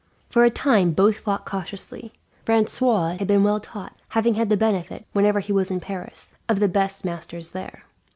[0.31, 2.11] For a time both fought cautiously.
[2.43, 6.59] Francois had been well taught, having had the benefit, whenever he was in Paris, of
[6.59, 7.83] the best masters there.